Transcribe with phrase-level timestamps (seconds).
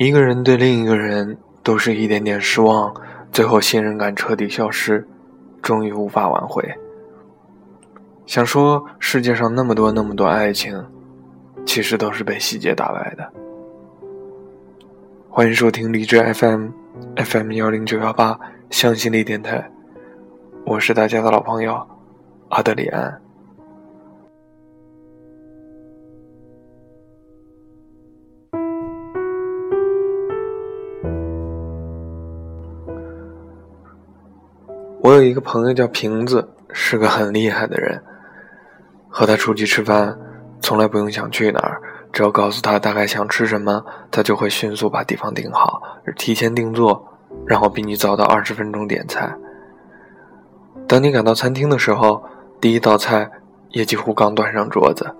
[0.00, 2.90] 一个人对另一个人都是一点点失望，
[3.30, 5.06] 最后信任感彻底消失，
[5.60, 6.64] 终于无法挽回。
[8.24, 10.82] 想说世界上那么多那么多爱情，
[11.66, 13.30] 其实都是被细节打败的。
[15.28, 18.40] 欢迎收听荔枝 FM，FM 幺零九幺八，
[18.70, 19.70] 相信力电台，
[20.64, 21.78] 我是大家的老朋友
[22.48, 23.20] 阿德里安。
[35.20, 38.02] 有一个朋友叫瓶子，是个很厉害的人。
[39.08, 40.16] 和他出去吃饭，
[40.60, 41.80] 从来不用想去哪儿，
[42.12, 45.82] 只要告诉他大概想吃什么，他就会迅速把地方定好，
[46.16, 47.06] 提前定做，
[47.44, 49.34] 然后比你早到二十分钟点菜。
[50.86, 52.22] 等你赶到餐厅的时候，
[52.60, 53.30] 第一道菜
[53.70, 55.14] 也几乎刚端上桌子。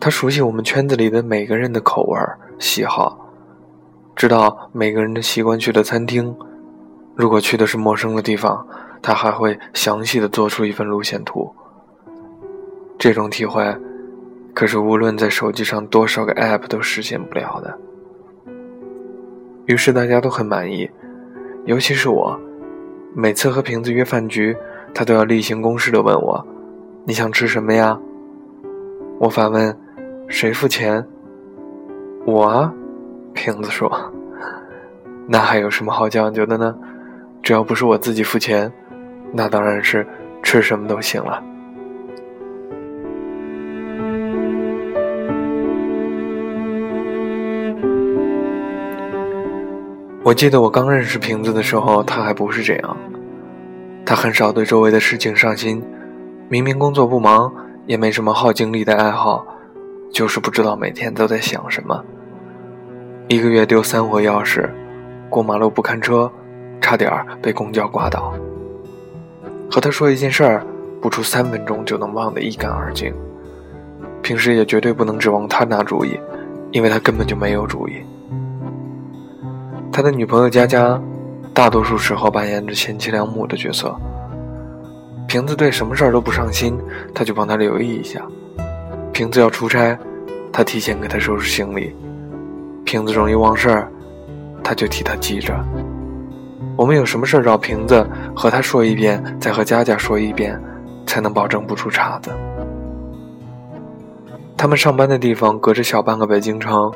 [0.00, 2.18] 他熟悉我们圈子里的每个人的口味
[2.58, 3.28] 喜好，
[4.16, 6.34] 知道每个人的习惯去的餐厅。
[7.16, 8.66] 如果去的是陌生的地方，
[9.00, 11.54] 他还会详细的做出一份路线图。
[12.98, 13.76] 这种体会，
[14.52, 17.78] 可是无论在手机上多少个 App 都实现不了的。
[19.66, 20.90] 于是大家都很满意，
[21.64, 22.38] 尤其是我。
[23.14, 24.56] 每次和瓶子约饭局，
[24.92, 26.44] 他都要例行公事的问我
[27.06, 27.96] ：“你想吃什么呀？”
[29.20, 29.78] 我反问
[30.26, 31.06] ：“谁付钱？”
[32.26, 32.74] 我啊，
[33.32, 34.12] 瓶子说
[35.28, 36.74] ：“那还有什么好讲究的呢？”
[37.44, 38.72] 只要不是我自己付钱，
[39.30, 40.06] 那当然是
[40.42, 41.42] 吃什么都行了。
[50.22, 52.96] 我记得我刚认识瓶子的时候，他还不是这样。
[54.06, 55.84] 他很少对周围的事情上心，
[56.48, 57.52] 明明工作不忙，
[57.84, 59.46] 也没什么耗精力的爱好，
[60.10, 62.02] 就是不知道每天都在想什么。
[63.28, 64.66] 一个月丢三回钥匙，
[65.28, 66.32] 过马路不看车。
[66.84, 68.34] 差点被公交刮倒。
[69.70, 70.66] 和他说一件事儿，
[71.00, 73.10] 不出三分钟就能忘得一干二净。
[74.20, 76.20] 平时也绝对不能指望他拿主意，
[76.72, 77.94] 因为他根本就没有主意。
[79.90, 81.00] 他的女朋友佳佳，
[81.54, 83.98] 大多数时候扮演着贤妻良母的角色。
[85.26, 86.78] 瓶子对什么事儿都不上心，
[87.14, 88.20] 他就帮他留意一下。
[89.10, 89.98] 瓶子要出差，
[90.52, 91.94] 他提前给他收拾行李。
[92.84, 93.90] 瓶子容易忘事儿，
[94.62, 95.58] 他就替他记着。
[96.76, 98.04] 我们有什么事儿找瓶子，
[98.34, 100.60] 和他说一遍，再和佳佳说一遍，
[101.06, 102.30] 才能保证不出岔子。
[104.56, 106.92] 他们上班的地方隔着小半个北京城，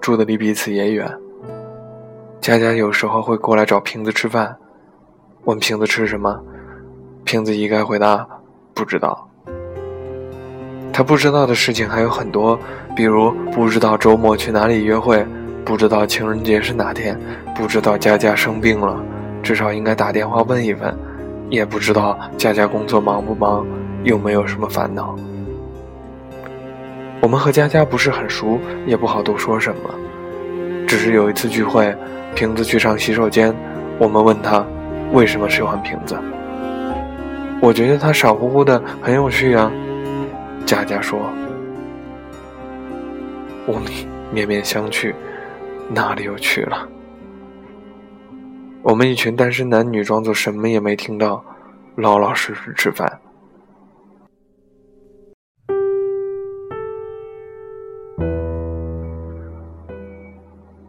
[0.00, 1.08] 住的离彼此也远。
[2.40, 4.56] 佳佳有时候会过来找瓶子吃饭，
[5.44, 6.40] 问瓶子吃什么，
[7.24, 8.26] 瓶子一概回答
[8.74, 9.28] 不知道。
[10.92, 12.58] 他不知道的事情还有很多，
[12.96, 15.24] 比如不知道周末去哪里约会。
[15.66, 17.18] 不知道情人节是哪天，
[17.52, 19.02] 不知道佳佳生病了，
[19.42, 20.96] 至少应该打电话问一问，
[21.50, 23.66] 也不知道佳佳工作忙不忙，
[24.04, 25.16] 有没有什么烦恼。
[27.20, 29.90] 我们和佳佳不是很熟，也不好多说什么。
[30.86, 31.92] 只是有一次聚会，
[32.36, 33.52] 瓶子去上洗手间，
[33.98, 34.64] 我们问他
[35.12, 36.16] 为什么喜欢瓶子。
[37.60, 39.68] 我觉得他傻乎乎的很有趣啊。
[40.64, 41.18] 佳佳说，
[43.66, 43.82] 我们
[44.32, 45.12] 面面相觑。
[45.88, 46.88] 哪里有趣了？
[48.82, 51.44] 我们一群单身男女装作什么也没听到，
[51.96, 53.20] 老老实实吃饭。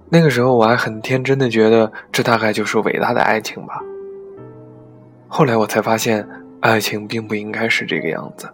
[0.10, 3.82] 那个时候我还很天真的觉得这大概就是伟大的爱情吧。
[5.28, 6.28] 后来我才发现，
[6.62, 8.48] 爱情并不应该是这个样子。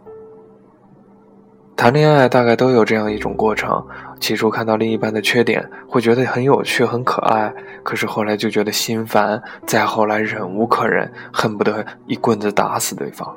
[1.83, 3.85] 谈恋爱大概都有这样一种过程：
[4.17, 13.35] 起初看到另一半的缺点，会觉得很有趣、很可爱；可是后来就觉得心烦，再后来忍无可忍，恨不得一棍子打死对方。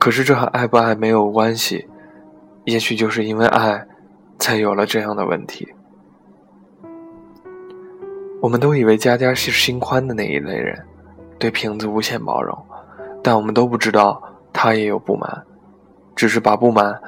[0.00, 1.86] 可是这和爱不爱没有关系，
[2.64, 3.86] 也许就是因为爱，
[4.40, 5.72] 才有了这样的问题。
[8.40, 10.76] 我们都以为佳佳是心宽的那一类人，
[11.38, 12.58] 对瓶子无限包容，
[13.22, 14.20] 但我们都不知道
[14.52, 15.44] 她也有不满。
[16.14, 17.00] 只是把不满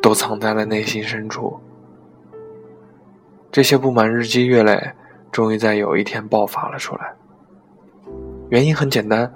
[0.00, 1.58] 都藏在了内心深处，
[3.50, 4.92] 这些不满日积月累，
[5.32, 7.14] 终于在有一天爆发了出来。
[8.50, 9.32] 原因很简单，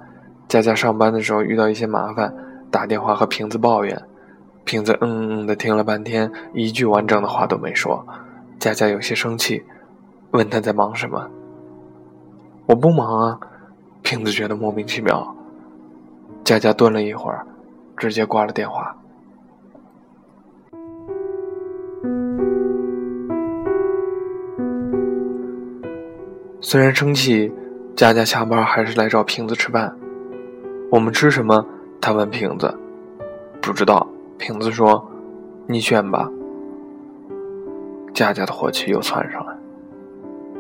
[0.49, 2.35] 佳佳上班的时候遇到一些麻烦，
[2.71, 4.01] 打电话和瓶子抱怨，
[4.65, 8.07] 瓶子嗯嗯的听了半天，一句完整的话都没说。
[8.59, 9.63] 佳佳有些生气，
[10.31, 11.29] 问他在忙什么。
[12.67, 13.41] 我不忙啊，
[14.03, 15.35] 瓶子觉得莫名其妙。
[16.45, 17.45] 佳佳顿了一会儿，
[17.97, 18.97] 直接挂了电话。
[26.65, 27.53] 虽然生气，
[27.97, 29.93] 佳佳下班还是来找瓶子吃饭。
[30.93, 31.67] 我们吃什么？
[32.01, 32.73] 他问瓶子。
[33.61, 34.07] 不知道。
[34.39, 35.05] 瓶子说
[35.67, 36.31] ：“你选吧。”
[38.15, 39.53] 佳佳的火气又窜上来。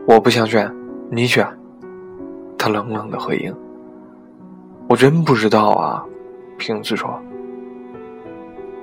[0.04, 0.68] 我不想选，
[1.08, 1.46] 你选。
[2.58, 3.54] 他冷冷的回应。
[4.88, 6.04] 我真不知道啊。
[6.58, 7.16] 瓶子说。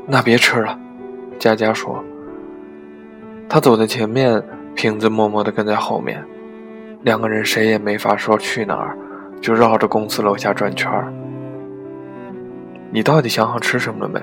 [0.06, 0.80] 那别吃了。
[1.38, 2.02] 佳佳说。
[3.50, 4.42] 他走在前面，
[4.74, 6.26] 瓶子默默地跟在后面。
[7.02, 8.98] 两个人谁也没法说去哪儿，
[9.40, 11.14] 就绕着公司楼下转圈儿。
[12.92, 14.22] 你到底想好吃什么了没？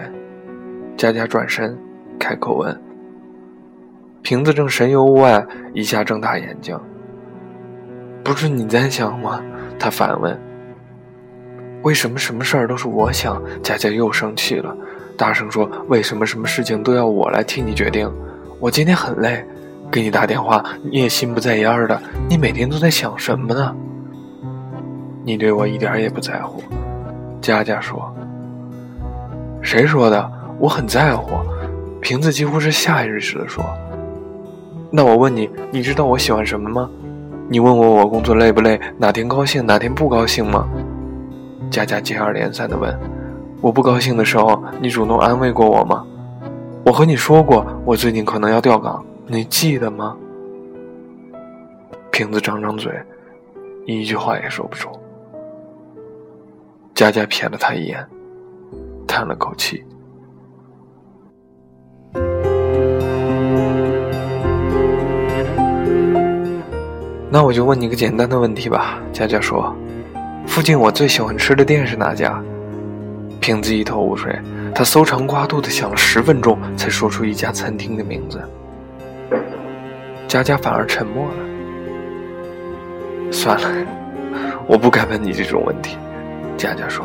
[0.95, 1.77] 佳佳转身，
[2.19, 2.79] 开口问。
[4.21, 6.79] 瓶子正神游物外，一下睁大眼睛。
[8.23, 9.41] 不是你在想吗？
[9.79, 10.39] 他反问。
[11.83, 13.43] 为什么什么事儿都是我想？
[13.63, 14.77] 佳佳又生气了，
[15.17, 18.13] 大声说：“为什么什么事情都要我来替你决定？”
[18.61, 19.43] 我今天很累，
[19.91, 22.01] 给你打电话你也心不在焉的。
[22.29, 23.75] 你每天都在想什么呢？
[25.25, 26.63] 你对我一点也不在乎，
[27.41, 28.13] 佳佳说。
[29.63, 30.31] 谁说的？
[30.59, 31.33] 我很在乎。
[32.01, 33.65] 瓶子几乎是下意识的说。
[34.91, 36.89] 那我问你，你知道我喜欢什么吗？
[37.49, 40.69] 你问我我工作累不累，哪天高兴哪天不高兴吗？
[41.71, 42.97] 佳佳接二连三的问。
[43.61, 46.05] 我不高兴的时候，你主动安慰过我吗？
[46.85, 50.17] 我和你说过，我最近可能要调岗，你记得吗？
[52.13, 52.93] 瓶子张张嘴，
[53.85, 54.89] 一句话也说不出。
[56.95, 58.07] 佳佳瞥了他一眼，
[59.05, 59.85] 叹了口气。
[67.29, 69.75] 那我就问你个简单的问题吧，佳佳说
[70.47, 72.41] ：“附近我最喜欢吃的店是哪家？”
[73.43, 74.39] 瓶子一头雾水。
[74.73, 78.41] 他搜肠刮肚的想了十分钟，才说出一家餐厅的名字。
[80.29, 81.33] 佳佳反而沉默了。
[83.33, 83.69] 算了，
[84.67, 85.97] 我不该问你这种问题。
[86.57, 87.05] 佳佳说。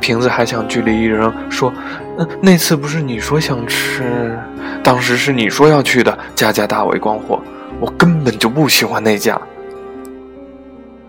[0.00, 1.72] 瓶子还想据理力争，说
[2.18, 4.38] ：“那那次不是你说想吃？
[4.82, 7.40] 当时是你说要去的。”佳佳大为光火
[7.80, 9.40] ：“我根本就不喜欢那家。”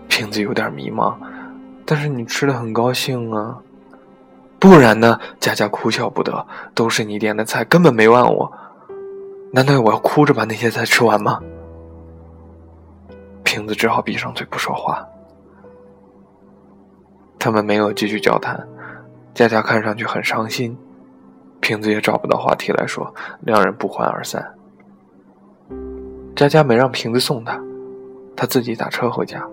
[0.08, 1.12] 瓶子有点迷茫，
[1.84, 3.58] 但是你吃的很高兴啊。
[4.58, 5.20] 不然呢？
[5.38, 6.46] 佳佳哭笑不得。
[6.72, 8.50] 都是你点的菜，根本没问我。
[9.52, 11.40] 难道我要哭着把那些菜吃完吗？
[13.42, 15.06] 瓶子只好闭上嘴不说话。
[17.38, 18.66] 他们没有继续交谈。
[19.32, 20.76] 佳佳看上去很伤心，
[21.60, 24.54] 瓶子也找不到话题来说，两人不欢而散。
[26.34, 27.60] 佳佳没让瓶子送她，
[28.34, 29.46] 她自己打车回家。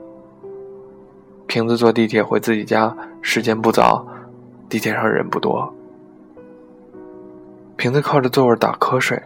[1.47, 4.05] 瓶子坐地铁回自己家，时间不早。
[4.69, 5.71] 地铁上人不多，
[7.75, 9.21] 瓶子靠着座位打瞌睡，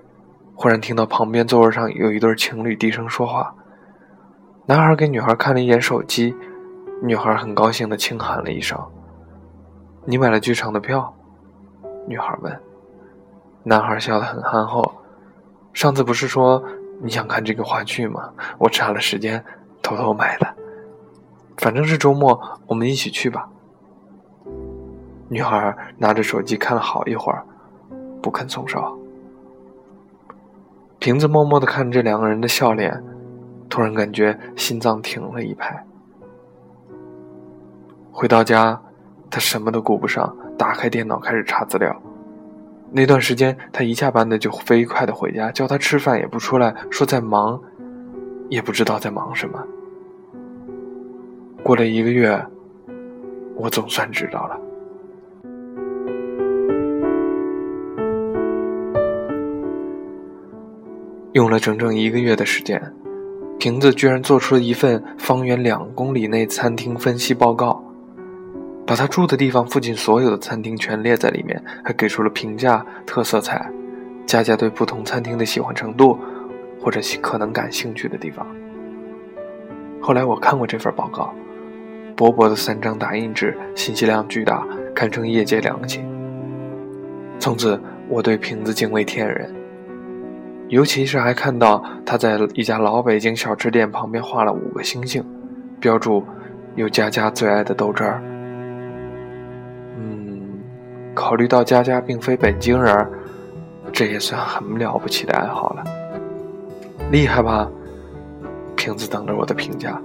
[0.60, 3.54] 忽然听到旁边座位上有一对情侣低声说话。
[4.66, 6.36] 男孩给女孩看了一眼手机，
[7.04, 8.76] 女孩很高兴的轻喊了一声
[10.04, 11.14] ：“你买了剧场的票？”
[12.10, 12.60] 女孩问。
[13.62, 14.84] 男孩笑得很憨厚
[15.74, 16.64] ：“上次不是说
[17.04, 18.32] 你想看这个话剧吗？
[18.58, 19.46] 我差了时间，
[19.84, 20.48] 偷偷买的。
[21.58, 23.48] 反正是周末，我们一起去吧。”
[25.30, 27.46] 女孩拿着手机看了好一会儿，
[28.24, 28.98] 不肯松手。
[31.08, 33.02] 瓶子默默地看着这两个人的笑脸，
[33.70, 35.82] 突然感觉心脏停了一拍。
[38.12, 38.78] 回到家，
[39.32, 41.96] 他什么都顾不上，打开电脑开始查资料。
[42.92, 47.58] 那段时间，他一下班的就飞快的回家，叫他吃饭也不出来，说在忙，
[48.50, 49.66] 也不知道在忙什么。
[51.64, 52.46] 过了一个月，
[53.56, 54.60] 我总算知道了。
[61.38, 62.82] 用了整整一个月的时间，
[63.60, 67.80] 瓶子居然做出了一份方圆两公里内餐厅分析报告，
[68.88, 73.72] 把他住的地方附近所有的餐厅全列在里面，还给出了评价、特色菜、
[74.26, 76.18] 佳佳对不同餐厅的喜欢程度，
[76.82, 78.44] 或者可能感兴趣的地方。
[80.02, 81.32] 后来我看过这份报告，
[82.16, 84.66] 薄薄的三张打印纸，信息量巨大，
[84.96, 86.04] 堪称业界良心。
[87.38, 87.80] 从此，
[88.10, 89.54] 我对瓶子敬畏天人。
[90.70, 95.24] 尤其是还看到他在一家老北京小吃店旁边画了五个星星，
[95.80, 96.24] 标注
[96.76, 98.22] 有佳佳最爱的豆汁儿。
[99.98, 100.42] 嗯，
[101.16, 103.10] 考虑到佳佳并非北京人，
[103.94, 105.84] 这也算很了不起的爱好了。
[107.12, 107.70] 厉害吧？
[108.76, 109.98] 瓶子等着我的评价。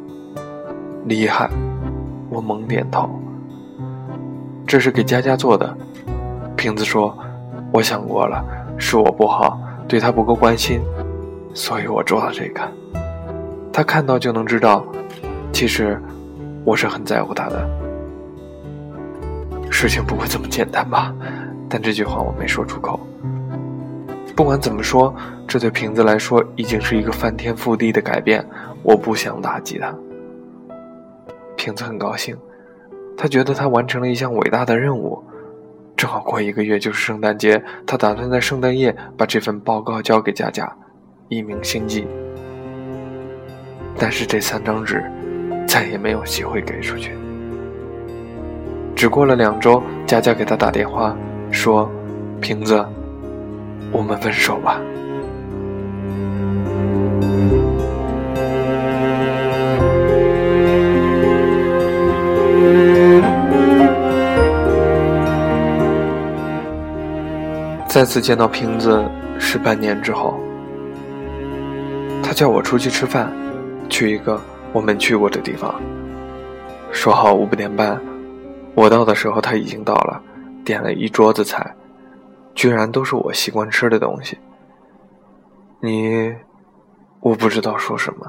[1.07, 1.51] 厉害，
[2.31, 3.11] 我猛点头。
[4.65, 5.77] 这是给佳佳做的。
[6.57, 7.19] 瓶子说
[7.75, 8.45] ：“我想过了，
[8.79, 9.59] 是我不好。”
[9.93, 10.81] 对他不够关心，
[11.53, 12.63] 所以我做了这个。
[13.71, 14.87] 他看到就能知道，
[15.53, 16.01] 其实
[16.65, 17.69] 我是很在乎他的。
[19.71, 21.15] 事情不会这么简单吧？
[21.69, 22.99] 但这句话我没说出口。
[24.35, 25.15] 不管怎么说，
[25.47, 28.43] 这对瓶子来说已经是一个翻天覆地的改变。
[28.83, 29.95] 我不想打击他。
[31.55, 32.35] 瓶子很高兴，
[33.15, 35.23] 他觉得他完成了一项伟大的任务。
[35.97, 40.71] 正好过一个月就是圣诞节，他打算在圣诞夜把这份报告交给佳佳，
[41.29, 42.07] 一鸣心计。
[43.99, 45.05] 但是这三张纸
[45.69, 47.13] 再也没有机会给出去。
[48.97, 51.17] 只过了两周，佳佳给他打电话
[51.51, 51.91] 说
[52.41, 52.85] ：“瓶子，
[53.93, 54.81] 我们分手吧。”
[67.93, 69.07] 再次见到瓶子
[69.39, 70.41] 是半年之后，
[72.23, 73.31] 他叫我出去吃饭，
[73.91, 74.41] 去一个
[74.73, 75.79] 我没去过的地方。
[76.91, 78.01] 说好五点半，
[78.75, 80.23] 我到的时候他已经到了，
[80.65, 81.71] 点了一桌子菜，
[82.55, 84.39] 居然都是我习惯吃的东西。
[85.79, 86.35] 你，
[87.21, 88.27] 我不知道说什么。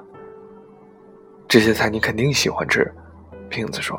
[1.48, 2.94] 这些菜你肯定喜欢吃，
[3.48, 3.98] 瓶子说。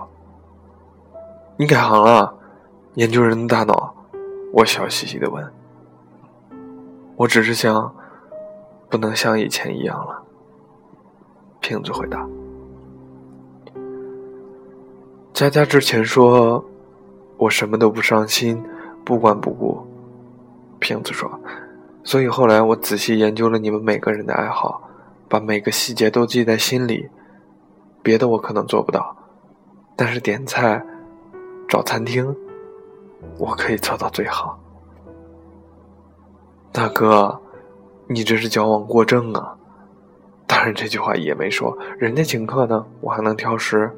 [1.57, 2.35] 你改行了，
[2.97, 3.95] 研究人的大脑。
[4.57, 5.45] 我笑嘻嘻的问
[7.19, 7.93] ：“我只是想，
[8.89, 10.23] 不能像以前一样了。”
[11.59, 12.25] 瓶子回答
[15.35, 16.65] ：“佳佳之前说，
[17.37, 18.63] 我什么都不上心，
[19.05, 19.85] 不管不顾。”
[20.79, 21.29] 瓶子说
[22.05, 24.89] ：“所以后来我仔细研究了你们每个人的爱好，
[25.29, 27.11] 把每个细节都记在心里。
[28.05, 29.17] 别的我可能做不到，
[29.97, 30.87] 但是点菜、
[31.69, 32.33] 找餐厅。”
[33.39, 34.59] 我可以做到最好，
[36.73, 37.41] 大哥，
[38.07, 39.57] 你这是矫枉过正啊！
[40.47, 43.91] 当然这句话也没说，人家请客呢，我还能挑食。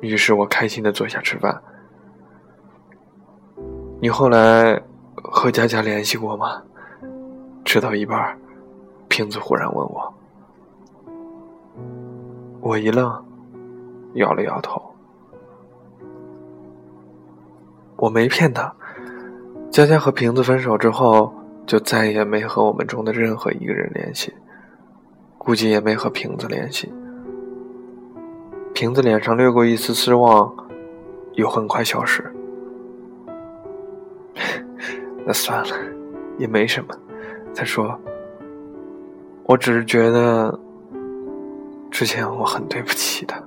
[0.00, 1.62] 于是我开心的坐下吃饭。
[4.00, 4.80] 你后来
[5.14, 6.62] 和佳佳联系过吗？
[7.64, 8.38] 吃到一半，
[9.08, 10.14] 瓶子忽然问我，
[12.60, 13.24] 我一愣，
[14.14, 14.91] 摇了摇头。
[18.02, 18.74] 我没骗他，
[19.70, 21.32] 佳佳和瓶子分手之后，
[21.64, 24.34] 就再也没和我们中的任何一个人联系，
[25.38, 26.92] 估计也没和瓶子联系。
[28.74, 30.52] 瓶子脸上掠过一丝失望，
[31.34, 32.24] 又很快消失。
[35.24, 35.76] 那算了，
[36.38, 36.92] 也没什么。
[37.54, 37.96] 他说
[39.46, 40.58] ：“我只是觉得，
[41.88, 43.40] 之前我很对不起他。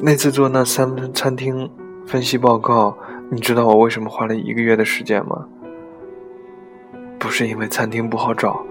[0.00, 1.70] 那次做那三餐厅。”
[2.06, 2.96] 分析报告，
[3.30, 5.46] 你知道我为什么花了一个月的时间吗？
[7.18, 8.62] 不是因为餐厅不好找，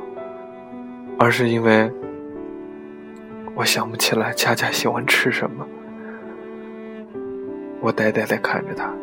[1.18, 1.92] 而是因为
[3.56, 5.66] 我想不起来佳佳喜欢吃什么。
[7.80, 8.94] 我呆呆的看着他，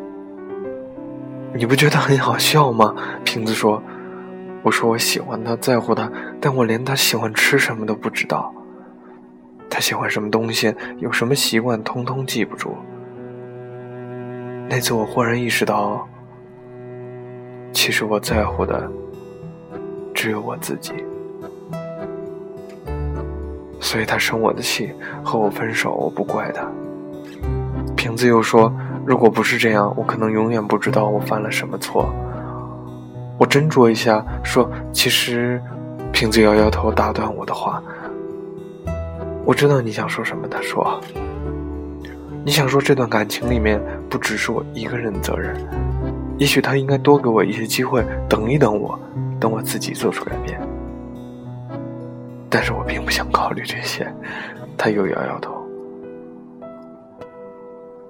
[1.54, 2.94] 你不觉得很好笑吗？
[3.24, 3.82] 瓶子说
[4.62, 6.08] ：“我说我喜欢他，在乎他，
[6.40, 8.54] 但我连他喜欢吃什么都不知道。
[9.68, 12.76] 他喜欢什么东西，有什么习惯，通通记不住。”
[14.70, 16.06] 那次我忽然意识到，
[17.72, 18.88] 其实我在乎的
[20.14, 20.92] 只有我自己，
[23.80, 24.92] 所以他生我的气，
[25.24, 26.70] 和我分手，我不怪他。
[27.96, 28.70] 瓶子又说，
[29.06, 32.12] 如果不是这样，我可能永远不知道我犯了什么错。
[33.38, 35.60] 我斟酌一下，说，其实，
[36.12, 37.82] 瓶子摇摇头，打断我的话。
[39.46, 41.00] 我知道你想说什么，他说。
[42.44, 45.54] 你想说这段感情里面不只是我一个人的责任，
[46.38, 48.98] 也许他应该多给我一些机会，等一等我，
[49.38, 50.60] 等我自己做出改变。
[52.48, 54.10] 但是我并不想考虑这些。
[54.76, 55.52] 他又摇摇头。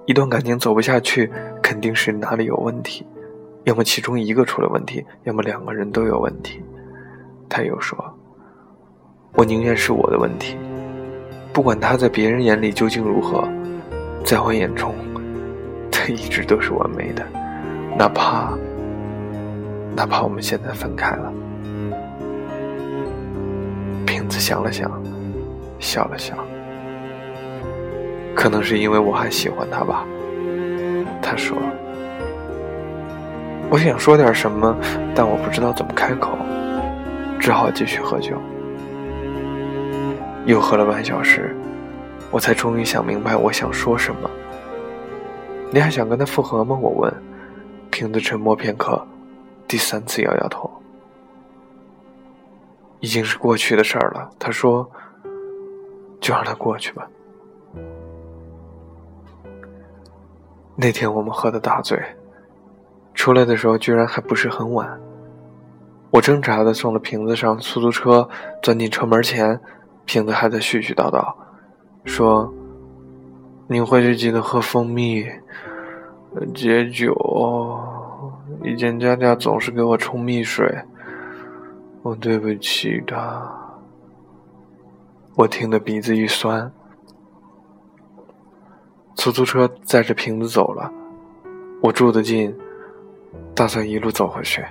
[0.05, 1.29] 一段感情走不下去，
[1.61, 3.05] 肯定是哪里有问题，
[3.63, 6.63] 要么其中一个出了问题，要么两个人都有问题。
[7.49, 7.97] 他又说
[9.33, 10.55] ：“我宁愿是我的问题，
[11.51, 13.47] 不管他在别人眼里究竟如何。”
[14.23, 14.93] 在我眼中，
[16.13, 17.25] 一直都是完美的，
[17.97, 18.57] 哪怕
[19.95, 21.33] 哪怕我们现在分开了。
[24.05, 24.91] 瓶子想了想，
[25.79, 26.35] 笑了笑，
[28.35, 30.05] 可能是因为我还喜欢他吧。
[31.21, 31.57] 他说
[33.69, 34.75] ：“我想说点什么，
[35.13, 36.37] 但我不知道怎么开口，
[37.39, 38.35] 只好继续喝酒。
[40.45, 41.55] 又喝了半小时。”
[42.31, 44.29] 我才终于想明白我想说什么。
[45.71, 46.75] 你还想跟他复合吗？
[46.75, 47.13] 我问。
[47.91, 49.05] 瓶子沉默片刻，
[49.67, 50.69] 第三次摇摇头。
[52.99, 54.29] 已经是过去的事儿了。
[54.37, 54.89] 他说
[56.21, 57.07] ：“就让它过去吧。”
[60.75, 61.99] 那天我们喝的大醉，
[63.13, 64.99] 出来的时候居然还不是很晚。
[66.11, 68.29] 我挣扎的送了瓶子上出租车，
[68.61, 69.59] 钻进车门前，
[70.05, 71.33] 瓶子还在絮絮叨叨，
[72.05, 72.53] 说
[73.71, 75.23] ：“你回去记得喝蜂蜜，
[76.55, 77.13] 解酒。
[78.63, 80.67] 以前佳佳总是给我冲蜜水，
[82.01, 83.47] 我对不起她。”
[85.37, 86.71] 我听得鼻子一酸。
[89.15, 90.91] 出租车载着瓶子走了，
[91.83, 92.57] 我住得近，
[93.53, 94.65] 打算一路走回去。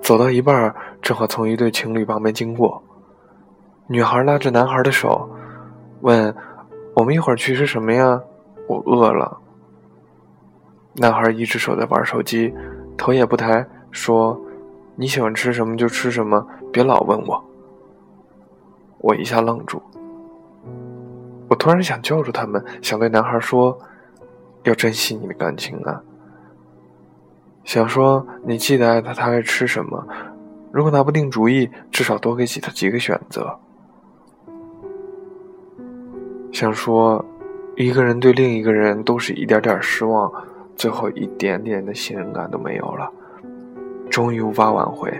[0.00, 2.80] 走到一半，正好从一对情侣旁边经过，
[3.88, 5.28] 女孩拉着男孩的手，
[6.04, 6.36] 问
[6.94, 8.20] ：“我们一会儿去吃什么呀？
[8.68, 9.38] 我饿了。”
[10.96, 12.52] 男孩一只手在玩手机，
[12.94, 14.38] 头也不抬，说
[14.96, 17.42] ：“你喜欢吃什么就吃什么，别老问我。”
[19.00, 19.82] 我一下愣住。
[21.48, 23.78] 我突然想叫住他们，想对男孩说
[24.64, 26.02] ：“要珍惜你的感情啊！”
[27.64, 30.06] 想说你记得爱他，他爱吃什么？
[30.70, 33.58] 如果拿不定主意，至少多给几他几个选择。
[36.54, 37.22] 想说，
[37.74, 40.32] 一个人对另一个人都是一点点失望，
[40.76, 43.10] 最后一点点的信任感都没有了，
[44.08, 45.12] 终于无法挽回。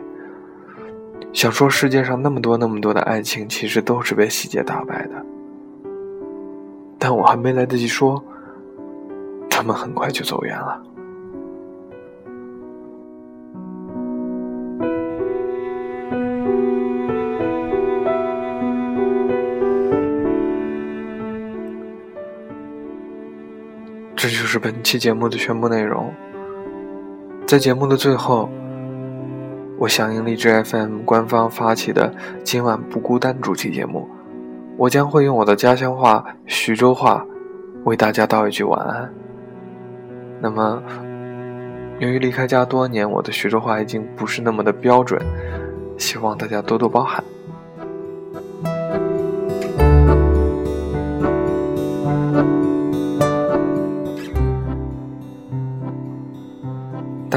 [1.33, 5.26] 想说，世界上那么多那么多的爱情，其实都是被细节打败的。
[7.00, 8.23] 但我还没来得及说，
[9.50, 10.81] 他们很快就走远了。
[24.55, 26.14] 是本期节目的全部内容。
[27.45, 28.49] 在节目的最后，
[29.81, 32.14] 我响应荔枝 FM 官方发起的
[32.45, 34.09] “今晚不孤单”主题节目。
[34.77, 37.27] 我将会用我的家乡话徐州话
[37.83, 39.12] 为大家道一句晚安。
[40.40, 40.81] 那么，
[41.99, 45.21] 由于离开家多年，我的徐州话已经不是那么的标准，
[45.99, 47.25] 希望大家多多包涵。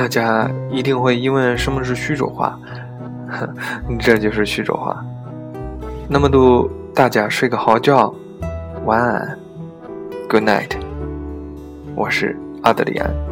[0.08, 2.58] 大家一定会疑问什么是徐州话，
[4.00, 5.04] 这就是徐州话。
[6.08, 6.66] 那么都。
[6.96, 8.12] 大家睡个好觉，
[8.86, 9.38] 晚安
[10.30, 10.72] ，Good night。
[11.94, 13.27] 我是阿德里安。